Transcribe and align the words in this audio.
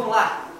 vamos 0.00 0.16
lá! 0.16 0.50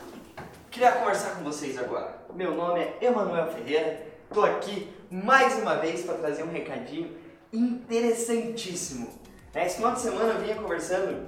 Queria 0.71 0.93
conversar 0.93 1.37
com 1.37 1.45
vocês 1.45 1.79
agora. 1.79 2.15
Meu 2.35 2.55
nome 2.55 2.81
é 2.81 2.99
Emanuel 3.01 3.51
Ferreira, 3.51 4.07
estou 4.29 4.45
aqui 4.45 4.93
mais 5.11 5.55
uma 5.55 5.77
vez 5.77 6.03
para 6.03 6.19
trazer 6.19 6.43
um 6.43 6.53
recadinho 6.53 7.17
interessantíssimo. 7.51 9.19
É, 9.55 9.65
esse 9.65 9.77
final 9.77 9.95
de 9.95 10.01
semana 10.01 10.35
eu 10.35 10.41
vinha 10.43 10.57
conversando 10.57 11.27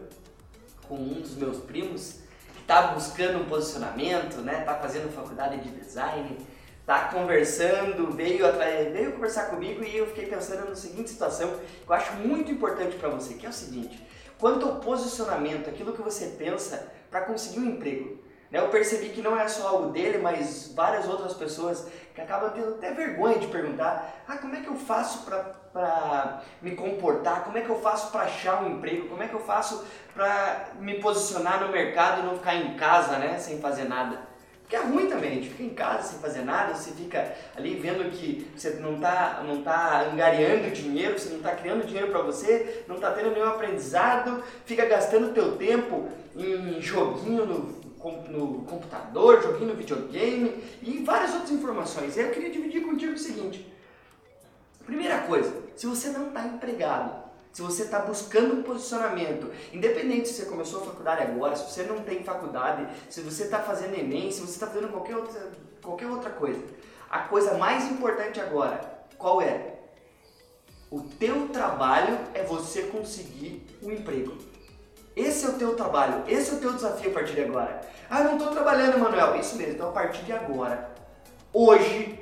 com 0.86 0.96
um 0.96 1.22
dos 1.22 1.34
meus 1.36 1.60
primos 1.60 2.18
que 2.54 2.60
está 2.60 2.88
buscando 2.88 3.38
um 3.38 3.46
posicionamento, 3.46 4.42
né? 4.42 4.58
Está 4.60 4.74
fazendo 4.74 5.10
faculdade 5.10 5.62
de 5.62 5.70
design, 5.70 6.36
está 6.82 7.04
conversando, 7.04 8.14
veio 8.14 8.46
atrás, 8.46 8.92
veio 8.92 9.12
conversar 9.12 9.46
comigo 9.46 9.82
e 9.82 9.96
eu 9.96 10.06
fiquei 10.08 10.26
pensando 10.26 10.68
na 10.68 10.76
seguinte 10.76 11.08
situação 11.08 11.48
que 11.48 11.90
eu 11.90 11.94
acho 11.94 12.12
muito 12.16 12.52
importante 12.52 12.94
para 12.96 13.08
você, 13.08 13.32
que 13.32 13.46
é 13.46 13.48
o 13.48 13.54
seguinte: 13.54 14.06
quanto 14.42 14.66
ao 14.66 14.74
posicionamento, 14.80 15.70
aquilo 15.70 15.92
que 15.92 16.02
você 16.02 16.34
pensa 16.36 16.88
para 17.08 17.20
conseguir 17.20 17.60
um 17.60 17.64
emprego. 17.64 18.20
Né, 18.50 18.58
eu 18.58 18.70
percebi 18.70 19.10
que 19.10 19.22
não 19.22 19.38
é 19.38 19.46
só 19.46 19.68
algo 19.68 19.92
dele, 19.92 20.18
mas 20.18 20.72
várias 20.74 21.08
outras 21.08 21.32
pessoas 21.34 21.86
que 22.12 22.20
acabam 22.20 22.50
tendo 22.50 22.70
até 22.70 22.90
vergonha 22.90 23.38
de 23.38 23.46
perguntar: 23.46 24.24
ah, 24.26 24.36
como 24.38 24.56
é 24.56 24.60
que 24.60 24.66
eu 24.66 24.74
faço 24.74 25.24
para 25.24 26.42
me 26.60 26.74
comportar? 26.74 27.44
Como 27.44 27.56
é 27.56 27.60
que 27.60 27.70
eu 27.70 27.80
faço 27.80 28.10
para 28.10 28.22
achar 28.22 28.64
um 28.64 28.70
emprego? 28.72 29.08
Como 29.08 29.22
é 29.22 29.28
que 29.28 29.34
eu 29.34 29.40
faço 29.40 29.86
para 30.12 30.70
me 30.80 30.98
posicionar 30.98 31.60
no 31.60 31.70
mercado 31.70 32.22
e 32.22 32.26
não 32.26 32.36
ficar 32.36 32.56
em 32.56 32.76
casa, 32.76 33.18
né, 33.18 33.38
sem 33.38 33.60
fazer 33.60 33.84
nada? 33.84 34.31
Porque 34.62 34.76
é 34.76 34.80
ruim 34.80 35.06
também, 35.06 35.32
a 35.32 35.34
gente 35.34 35.50
fica 35.50 35.62
em 35.62 35.74
casa 35.74 36.08
sem 36.08 36.18
fazer 36.18 36.42
nada, 36.42 36.74
você 36.74 36.92
fica 36.92 37.34
ali 37.54 37.74
vendo 37.74 38.10
que 38.10 38.50
você 38.56 38.70
não 38.80 38.94
está 38.94 39.44
não 39.46 39.62
tá 39.62 40.08
angariando 40.10 40.70
dinheiro, 40.70 41.18
você 41.18 41.28
não 41.28 41.38
está 41.38 41.54
criando 41.54 41.86
dinheiro 41.86 42.10
para 42.10 42.22
você, 42.22 42.84
não 42.88 42.96
está 42.96 43.10
tendo 43.10 43.32
nenhum 43.32 43.48
aprendizado, 43.48 44.42
fica 44.64 44.86
gastando 44.86 45.34
teu 45.34 45.56
tempo 45.56 46.08
em 46.34 46.80
joguinho 46.80 47.44
no 47.44 47.82
no 48.28 48.64
computador, 48.64 49.40
joguinho 49.42 49.68
no 49.68 49.76
videogame 49.76 50.62
e 50.82 51.04
várias 51.04 51.32
outras 51.34 51.52
informações. 51.52 52.16
E 52.16 52.20
eu 52.20 52.30
queria 52.30 52.50
dividir 52.50 52.82
contigo 52.82 53.12
o 53.12 53.18
seguinte: 53.18 53.70
primeira 54.84 55.18
coisa, 55.20 55.54
se 55.76 55.86
você 55.86 56.08
não 56.08 56.28
está 56.28 56.44
empregado, 56.46 57.22
se 57.52 57.60
você 57.60 57.82
está 57.82 57.98
buscando 57.98 58.54
um 58.54 58.62
posicionamento, 58.62 59.50
independente 59.72 60.28
se 60.28 60.34
você 60.34 60.46
começou 60.46 60.80
a 60.80 60.86
faculdade 60.86 61.22
agora, 61.22 61.54
se 61.54 61.70
você 61.70 61.82
não 61.82 62.00
tem 62.00 62.24
faculdade, 62.24 62.86
se 63.10 63.20
você 63.20 63.44
está 63.44 63.58
fazendo 63.58 63.94
Enem, 63.94 64.30
se 64.30 64.40
você 64.40 64.52
está 64.52 64.66
fazendo 64.66 64.88
qualquer 64.88 65.16
outra, 65.16 65.52
qualquer 65.82 66.06
outra 66.06 66.30
coisa, 66.30 66.62
a 67.10 67.20
coisa 67.20 67.58
mais 67.58 67.90
importante 67.90 68.40
agora, 68.40 68.80
qual 69.18 69.42
é? 69.42 69.74
O 70.90 71.00
teu 71.00 71.48
trabalho 71.48 72.18
é 72.32 72.42
você 72.42 72.84
conseguir 72.84 73.66
um 73.82 73.92
emprego. 73.92 74.36
Esse 75.14 75.44
é 75.44 75.48
o 75.50 75.54
teu 75.54 75.76
trabalho, 75.76 76.24
esse 76.26 76.50
é 76.50 76.54
o 76.54 76.60
teu 76.60 76.72
desafio 76.72 77.10
a 77.10 77.14
partir 77.14 77.34
de 77.34 77.42
agora. 77.42 77.82
Ah, 78.08 78.24
não 78.24 78.38
estou 78.38 78.50
trabalhando, 78.50 78.98
Manuel. 78.98 79.36
Isso 79.38 79.56
mesmo, 79.56 79.74
então 79.74 79.90
a 79.90 79.92
partir 79.92 80.22
de 80.24 80.32
agora, 80.32 80.90
hoje, 81.52 82.18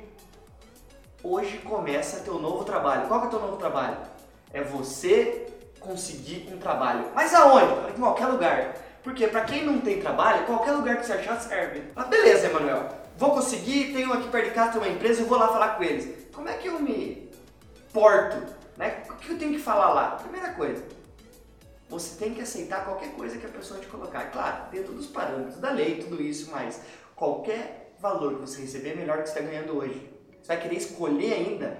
hoje 1.23 1.57
começa 1.59 2.19
teu 2.19 2.37
novo 2.37 2.65
trabalho. 2.65 3.07
Qual 3.07 3.23
é 3.23 3.27
o 3.27 3.29
teu 3.29 3.39
novo 3.39 3.55
trabalho? 3.55 4.10
É 4.53 4.61
você 4.61 5.47
conseguir 5.79 6.49
um 6.53 6.57
trabalho. 6.57 7.11
Mas 7.13 7.33
aonde? 7.33 7.91
Em 7.91 7.99
qualquer 7.99 8.27
lugar. 8.27 8.75
Porque 9.03 9.27
para 9.27 9.45
quem 9.45 9.65
não 9.65 9.81
tem 9.81 9.99
trabalho, 9.99 10.45
qualquer 10.45 10.73
lugar 10.73 10.97
que 10.97 11.05
você 11.05 11.13
achar 11.13 11.39
serve. 11.39 11.83
Ah, 11.95 12.03
beleza, 12.03 12.47
Emanuel. 12.47 12.89
Vou 13.17 13.31
conseguir, 13.31 13.93
tenho 13.93 14.13
aqui 14.13 14.29
perto 14.29 14.49
de 14.49 14.51
casa 14.51 14.77
uma 14.77 14.87
empresa, 14.87 15.21
eu 15.21 15.27
vou 15.27 15.37
lá 15.37 15.47
falar 15.47 15.75
com 15.75 15.83
eles. 15.83 16.27
Como 16.33 16.47
é 16.47 16.53
que 16.53 16.67
eu 16.67 16.79
me 16.79 17.29
porto? 17.91 18.55
Né? 18.77 19.03
O 19.09 19.15
que 19.15 19.31
eu 19.31 19.37
tenho 19.37 19.51
que 19.51 19.59
falar 19.59 19.93
lá? 19.93 20.11
Primeira 20.11 20.53
coisa, 20.53 20.83
você 21.89 22.17
tem 22.17 22.33
que 22.33 22.41
aceitar 22.41 22.85
qualquer 22.85 23.11
coisa 23.11 23.37
que 23.37 23.45
a 23.45 23.49
pessoa 23.49 23.79
te 23.79 23.87
colocar. 23.87 24.31
Claro, 24.31 24.71
dentro 24.71 24.93
dos 24.93 25.07
parâmetros 25.07 25.57
da 25.57 25.71
lei, 25.71 25.95
tudo 25.95 26.21
isso, 26.21 26.49
mas 26.51 26.81
qualquer 27.15 27.93
valor 27.99 28.35
que 28.35 28.41
você 28.41 28.61
receber 28.61 28.91
é 28.91 28.95
melhor 28.95 29.17
do 29.17 29.23
que 29.23 29.29
você 29.29 29.39
está 29.39 29.51
ganhando 29.51 29.77
hoje. 29.77 30.09
Você 30.41 30.47
vai 30.47 30.61
querer 30.61 30.77
escolher 30.77 31.33
ainda 31.33 31.77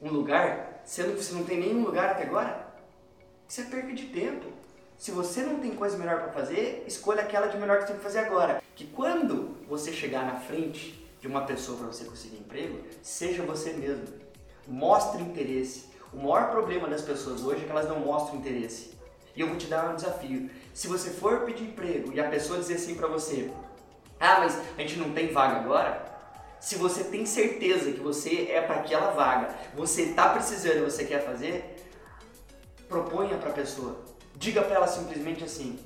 um 0.00 0.08
lugar, 0.08 0.69
sendo 0.84 1.16
que 1.16 1.22
você 1.22 1.34
não 1.34 1.44
tem 1.44 1.60
nenhum 1.60 1.84
lugar 1.84 2.10
até 2.10 2.24
agora? 2.24 2.68
Isso 3.48 3.60
é 3.60 3.64
perca 3.64 3.92
de 3.92 4.06
tempo. 4.06 4.46
Se 4.96 5.10
você 5.10 5.42
não 5.42 5.58
tem 5.60 5.74
coisa 5.74 5.96
melhor 5.96 6.20
para 6.20 6.32
fazer, 6.32 6.84
escolha 6.86 7.22
aquela 7.22 7.46
de 7.46 7.56
melhor 7.56 7.78
que 7.78 7.82
você 7.82 7.88
tem 7.88 7.96
que 7.96 8.02
fazer 8.02 8.18
agora. 8.18 8.62
Que 8.76 8.86
quando 8.86 9.56
você 9.66 9.92
chegar 9.92 10.24
na 10.24 10.38
frente 10.38 11.08
de 11.20 11.26
uma 11.26 11.46
pessoa 11.46 11.78
para 11.78 11.86
você 11.86 12.04
conseguir 12.04 12.36
emprego, 12.36 12.80
seja 13.02 13.42
você 13.42 13.72
mesmo. 13.72 14.06
Mostre 14.68 15.22
interesse. 15.22 15.86
O 16.12 16.18
maior 16.18 16.50
problema 16.50 16.86
das 16.86 17.02
pessoas 17.02 17.42
hoje 17.42 17.62
é 17.62 17.64
que 17.64 17.70
elas 17.70 17.88
não 17.88 18.00
mostram 18.00 18.38
interesse. 18.38 18.90
E 19.34 19.40
eu 19.40 19.48
vou 19.48 19.56
te 19.56 19.66
dar 19.66 19.90
um 19.90 19.96
desafio. 19.96 20.50
Se 20.74 20.86
você 20.86 21.10
for 21.10 21.40
pedir 21.40 21.64
emprego 21.64 22.12
e 22.12 22.20
a 22.20 22.28
pessoa 22.28 22.58
dizer 22.58 22.74
assim 22.74 22.94
para 22.94 23.08
você: 23.08 23.50
"Ah, 24.18 24.40
mas 24.40 24.58
a 24.76 24.80
gente 24.80 24.98
não 24.98 25.12
tem 25.12 25.32
vaga 25.32 25.60
agora?" 25.60 26.04
Se 26.60 26.76
você 26.76 27.04
tem 27.04 27.24
certeza 27.24 27.90
que 27.90 28.00
você 28.00 28.48
é 28.50 28.60
para 28.60 28.76
aquela 28.76 29.12
vaga, 29.12 29.54
você 29.74 30.02
está 30.02 30.28
precisando 30.28 30.84
você 30.84 31.04
quer 31.04 31.24
fazer, 31.24 31.76
proponha 32.86 33.38
para 33.38 33.48
a 33.48 33.54
pessoa. 33.54 34.04
Diga 34.36 34.62
para 34.62 34.76
ela 34.76 34.86
simplesmente 34.86 35.42
assim: 35.42 35.78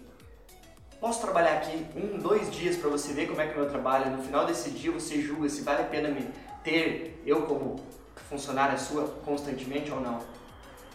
Posso 1.01 1.21
trabalhar 1.21 1.59
aqui 1.59 1.87
um, 1.95 2.19
dois 2.19 2.51
dias 2.51 2.77
para 2.77 2.89
você 2.89 3.13
ver 3.13 3.29
como 3.29 3.41
é 3.41 3.47
que 3.47 3.53
é 3.53 3.57
o 3.57 3.61
meu 3.61 3.71
trabalho? 3.71 4.17
No 4.17 4.23
final 4.23 4.47
desse 4.47 4.71
dia 4.71 4.91
você 4.91 5.21
julga 5.21 5.49
se 5.49 5.63
vale 5.63 5.83
a 5.83 5.87
pena 5.87 6.09
me 6.09 6.27
ter 6.65 7.23
eu 7.27 7.43
como 7.43 7.77
funcionária 8.29 8.79
sua 8.79 9.07
constantemente 9.25 9.91
ou 9.91 10.01
não. 10.01 10.21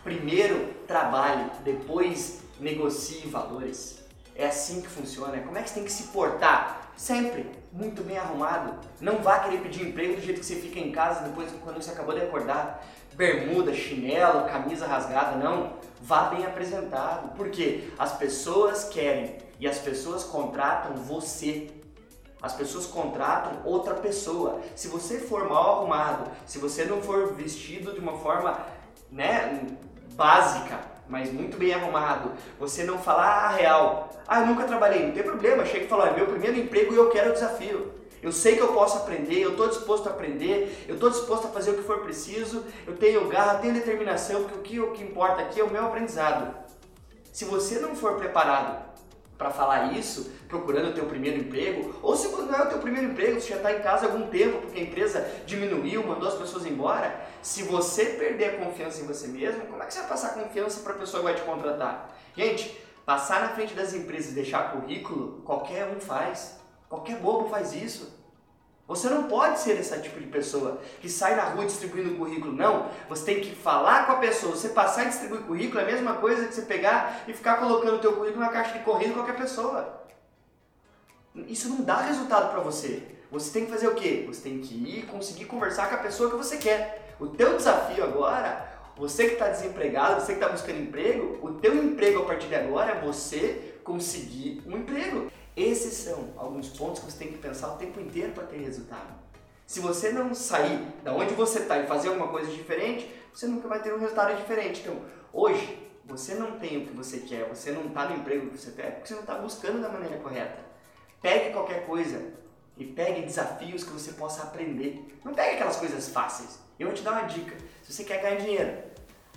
Primeiro 0.04 0.74
trabalhe, 0.88 1.50
depois 1.64 2.42
negocie 2.60 3.28
valores. 3.28 4.00
É 4.36 4.48
assim 4.48 4.82
que 4.82 4.88
funciona. 4.88 5.38
Como 5.40 5.58
é 5.58 5.62
que 5.62 5.70
você 5.70 5.76
tem 5.76 5.84
que 5.84 5.92
se 5.92 6.04
portar? 6.08 6.79
Sempre 7.00 7.50
muito 7.72 8.04
bem 8.04 8.18
arrumado. 8.18 8.78
Não 9.00 9.20
vá 9.20 9.40
querer 9.40 9.62
pedir 9.62 9.88
emprego 9.88 10.16
do 10.16 10.22
jeito 10.22 10.42
que 10.42 10.46
você 10.46 10.58
fica 10.58 10.80
em 10.80 10.92
casa 10.92 11.24
depois 11.30 11.50
quando 11.64 11.82
você 11.82 11.92
acabou 11.92 12.14
de 12.14 12.20
acordar. 12.20 12.86
Bermuda, 13.16 13.74
chinelo, 13.74 14.50
camisa 14.50 14.86
rasgada, 14.86 15.38
não. 15.38 15.78
Vá 16.02 16.24
bem 16.24 16.46
apresentado. 16.46 17.34
Porque 17.38 17.90
as 17.98 18.18
pessoas 18.18 18.84
querem 18.84 19.38
e 19.62 19.66
as 19.66 19.80
pessoas 19.80 20.26
contratam 20.26 20.98
você. 20.98 21.72
As 22.42 22.52
pessoas 22.52 22.86
contratam 22.86 23.62
outra 23.64 23.96
pessoa. 23.96 24.60
Se 24.76 24.90
você 24.90 25.20
for 25.20 25.48
mal 25.48 25.78
arrumado, 25.78 26.30
se 26.46 26.60
você 26.60 26.84
não 26.84 27.02
for 27.02 27.34
vestido 27.34 27.94
de 27.94 28.00
uma 28.02 28.18
forma, 28.18 28.60
né, 29.10 29.66
básica, 30.16 30.82
mas 31.10 31.34
muito 31.34 31.58
bem 31.58 31.74
arrumado, 31.74 32.32
você 32.60 32.84
não 32.84 33.00
falar 33.00 33.46
a 33.46 33.50
real. 33.50 34.10
Ah, 34.28 34.42
eu 34.42 34.48
nunca 34.48 34.66
trabalhei, 34.66 35.08
não 35.08 35.12
tem 35.12 35.24
problema, 35.24 35.66
chega 35.66 35.86
e 35.86 35.88
fala, 35.88 36.10
é 36.10 36.16
meu 36.16 36.28
primeiro 36.28 36.58
emprego 36.58 36.94
e 36.94 36.98
eu 36.98 37.10
quero 37.10 37.32
o 37.32 37.34
desafio. 37.34 37.92
Eu 38.22 38.32
sei 38.32 38.56
que 38.56 38.62
eu 38.62 38.74
posso 38.74 38.98
aprender, 38.98 39.40
eu 39.40 39.52
estou 39.52 39.68
disposto 39.68 40.08
a 40.08 40.12
aprender, 40.12 40.86
eu 40.88 40.96
estou 40.96 41.10
disposto 41.10 41.48
a 41.48 41.52
fazer 41.52 41.72
o 41.72 41.76
que 41.76 41.84
for 41.84 42.00
preciso, 42.00 42.64
eu 42.86 42.96
tenho 42.96 43.28
garra, 43.28 43.60
tenho 43.60 43.74
determinação, 43.74 44.44
porque 44.44 44.58
o 44.58 44.62
que, 44.62 44.80
o 44.80 44.92
que 44.92 45.04
importa 45.04 45.42
aqui 45.42 45.60
é 45.60 45.64
o 45.64 45.70
meu 45.70 45.86
aprendizado. 45.86 46.54
Se 47.32 47.46
você 47.46 47.80
não 47.80 47.96
for 47.96 48.16
preparado 48.16 48.90
para 49.40 49.52
falar 49.52 49.94
isso, 49.94 50.34
procurando 50.50 50.90
o 50.90 50.94
teu 50.94 51.06
primeiro 51.06 51.40
emprego, 51.40 51.98
ou 52.04 52.14
se 52.14 52.28
não 52.28 52.54
é 52.54 52.62
o 52.62 52.68
teu 52.68 52.80
primeiro 52.80 53.08
emprego, 53.08 53.40
você 53.40 53.48
já 53.48 53.56
está 53.56 53.72
em 53.72 53.80
casa 53.80 54.06
há 54.06 54.12
algum 54.12 54.28
tempo 54.28 54.60
porque 54.60 54.78
a 54.78 54.84
empresa 54.84 55.26
diminuiu, 55.46 56.06
mandou 56.06 56.28
as 56.28 56.36
pessoas 56.36 56.66
embora, 56.66 57.26
se 57.42 57.64
você 57.64 58.04
perder 58.06 58.56
a 58.56 58.66
confiança 58.66 59.02
em 59.02 59.08
você 59.08 59.28
mesmo, 59.28 59.62
como 59.68 59.82
é 59.82 59.86
que 59.86 59.94
você 59.94 60.02
vai 60.02 60.10
passar 60.10 60.34
confiança 60.34 60.82
para 60.82 60.92
a 60.92 60.98
pessoa 60.98 61.22
que 61.22 61.30
vai 61.30 61.36
te 61.36 61.42
contratar? 61.44 62.14
Gente, 62.36 62.78
passar 63.06 63.40
na 63.40 63.50
frente 63.56 63.74
das 63.74 63.94
empresas 63.94 64.34
e 64.34 64.36
deixar 64.36 64.74
currículo, 64.74 65.42
qualquer 65.46 65.88
um 65.88 66.02
faz, 66.02 66.60
qualquer 66.90 67.16
bobo 67.20 67.48
faz 67.48 67.74
isso. 67.74 68.14
Você 68.90 69.08
não 69.08 69.26
pode 69.26 69.60
ser 69.60 69.80
esse 69.80 69.96
tipo 70.02 70.20
de 70.20 70.26
pessoa 70.26 70.82
que 71.00 71.08
sai 71.08 71.36
na 71.36 71.44
rua 71.44 71.64
distribuindo 71.64 72.16
currículo. 72.16 72.52
Não, 72.52 72.90
você 73.08 73.24
tem 73.24 73.40
que 73.40 73.56
falar 73.56 74.08
com 74.08 74.14
a 74.14 74.16
pessoa. 74.16 74.56
Você 74.56 74.70
passar 74.70 75.04
e 75.04 75.10
distribuir 75.10 75.44
currículo 75.44 75.80
é 75.80 75.84
a 75.84 75.86
mesma 75.86 76.16
coisa 76.16 76.48
que 76.48 76.56
você 76.56 76.64
pegar 76.64 77.24
e 77.28 77.34
ficar 77.34 77.58
colocando 77.58 77.98
o 77.98 78.00
teu 78.00 78.14
currículo 78.14 78.44
na 78.44 78.50
caixa 78.50 78.76
de 78.76 78.84
correio 78.84 79.10
de 79.10 79.14
qualquer 79.14 79.36
pessoa. 79.36 80.02
Isso 81.36 81.70
não 81.70 81.84
dá 81.84 81.98
resultado 81.98 82.50
para 82.50 82.62
você. 82.62 83.04
Você 83.32 83.52
tem 83.52 83.66
que 83.66 83.72
fazer 83.72 83.88
o 83.88 83.94
quê? 83.94 84.26
Você 84.28 84.42
tem 84.42 84.58
que 84.58 84.74
ir 84.74 85.06
conseguir 85.06 85.46
conversar 85.46 85.88
com 85.88 85.94
a 85.94 86.00
pessoa 86.00 86.32
que 86.32 86.38
você 86.38 86.58
quer. 86.58 87.16
O 87.20 87.28
teu 87.28 87.56
desafio 87.58 88.04
agora, 88.04 88.68
você 88.98 89.28
que 89.28 89.34
está 89.34 89.50
desempregado, 89.50 90.20
você 90.20 90.34
que 90.34 90.40
está 90.40 90.50
buscando 90.50 90.82
emprego, 90.82 91.38
o 91.44 91.54
teu 91.54 91.76
emprego 91.76 92.24
a 92.24 92.26
partir 92.26 92.48
de 92.48 92.56
agora 92.56 92.94
é 92.94 93.02
você 93.02 93.76
conseguir 93.84 94.64
um 94.66 94.78
emprego. 94.78 95.32
Esses 95.60 95.94
são 95.94 96.30
alguns 96.38 96.70
pontos 96.70 97.02
que 97.02 97.12
você 97.12 97.18
tem 97.18 97.34
que 97.34 97.38
pensar 97.38 97.74
o 97.74 97.76
tempo 97.76 98.00
inteiro 98.00 98.32
para 98.32 98.46
ter 98.46 98.60
resultado. 98.60 99.14
Se 99.68 99.82
você 99.82 100.10
não 100.10 100.34
sair 100.34 100.80
da 101.04 101.14
onde 101.14 101.34
você 101.34 101.60
está 101.60 101.78
e 101.78 101.86
fazer 101.86 102.08
alguma 102.08 102.30
coisa 102.30 102.50
diferente, 102.50 103.14
você 103.34 103.46
nunca 103.46 103.68
vai 103.68 103.82
ter 103.82 103.94
um 103.94 104.00
resultado 104.00 104.38
diferente. 104.38 104.80
Então, 104.80 105.02
hoje, 105.34 105.86
você 106.06 106.36
não 106.36 106.58
tem 106.58 106.78
o 106.78 106.88
que 106.88 106.94
você 106.94 107.20
quer, 107.20 107.44
você 107.50 107.74
não 107.74 107.88
está 107.88 108.08
no 108.08 108.16
emprego 108.16 108.50
que 108.50 108.58
você 108.58 108.72
quer, 108.72 108.92
porque 108.96 109.10
você 109.10 109.16
não 109.16 109.22
está 109.22 109.36
buscando 109.36 109.82
da 109.82 109.90
maneira 109.90 110.18
correta. 110.20 110.60
Pegue 111.22 111.52
qualquer 111.52 111.86
coisa 111.86 112.26
e 112.78 112.86
pegue 112.86 113.24
desafios 113.24 113.84
que 113.84 113.92
você 113.92 114.14
possa 114.14 114.44
aprender. 114.44 115.20
Não 115.26 115.34
pegue 115.34 115.56
aquelas 115.56 115.76
coisas 115.76 116.08
fáceis. 116.08 116.58
Eu 116.80 116.88
vou 116.88 116.96
te 116.96 117.04
dar 117.04 117.12
uma 117.12 117.24
dica. 117.24 117.58
Se 117.84 117.92
você 117.92 118.06
quer 118.06 118.22
ganhar 118.22 118.38
dinheiro, 118.38 118.78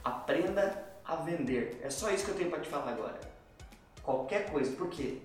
aprenda 0.05 0.85
a 1.05 1.17
vender. 1.17 1.81
É 1.83 1.91
só 1.91 2.13
isso 2.13 2.25
que 2.25 2.31
eu 2.31 2.37
tenho 2.37 2.49
para 2.49 2.61
te 2.61 2.69
falar 2.69 2.93
agora. 2.93 3.19
Qualquer 4.05 4.49
coisa. 4.53 4.71
Por 4.77 4.89
quê? 4.89 5.19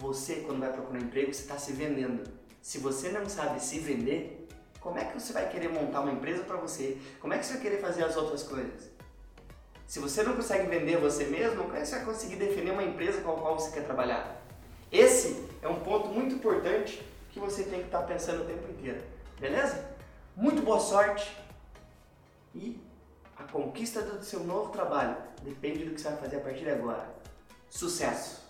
Você, 0.00 0.36
quando 0.36 0.60
vai 0.60 0.72
procurar 0.72 0.98
emprego, 0.98 1.32
você 1.32 1.42
está 1.42 1.58
se 1.58 1.72
vendendo. 1.72 2.24
Se 2.62 2.78
você 2.78 3.10
não 3.10 3.28
sabe 3.28 3.62
se 3.62 3.78
vender, 3.78 4.48
como 4.80 4.98
é 4.98 5.04
que 5.04 5.20
você 5.20 5.30
vai 5.30 5.46
querer 5.50 5.68
montar 5.68 6.00
uma 6.00 6.10
empresa 6.10 6.42
para 6.42 6.56
você? 6.56 6.96
Como 7.20 7.34
é 7.34 7.38
que 7.38 7.44
você 7.44 7.52
vai 7.52 7.62
querer 7.62 7.82
fazer 7.82 8.04
as 8.04 8.16
outras 8.16 8.42
coisas? 8.42 8.88
Se 9.86 9.98
você 9.98 10.22
não 10.22 10.36
consegue 10.36 10.68
vender 10.68 10.96
você 10.96 11.24
mesmo, 11.24 11.64
como 11.64 11.76
é 11.76 11.80
que 11.80 11.86
você 11.86 11.96
vai 11.96 12.04
conseguir 12.06 12.36
definir 12.36 12.70
uma 12.70 12.82
empresa 12.82 13.20
com 13.20 13.30
a 13.30 13.34
qual 13.34 13.58
você 13.60 13.70
quer 13.72 13.84
trabalhar? 13.84 14.40
Esse 14.90 15.46
é 15.60 15.68
um 15.68 15.80
ponto 15.80 16.08
muito 16.08 16.34
importante 16.34 17.06
que 17.30 17.38
você 17.38 17.64
tem 17.64 17.80
que 17.80 17.86
estar 17.86 18.02
pensando 18.04 18.42
o 18.42 18.46
tempo 18.46 18.70
inteiro. 18.70 19.02
Beleza? 19.38 19.86
Muito 20.34 20.62
boa 20.62 20.80
sorte 20.80 21.36
e 22.54 22.80
a 23.36 23.42
conquista 23.44 24.00
do 24.00 24.24
seu 24.24 24.40
novo 24.40 24.72
trabalho 24.72 25.18
depende 25.42 25.84
do 25.84 25.94
que 25.94 26.00
você 26.00 26.08
vai 26.08 26.18
fazer 26.18 26.36
a 26.36 26.40
partir 26.40 26.64
de 26.64 26.70
agora. 26.70 27.06
Sucesso! 27.68 28.49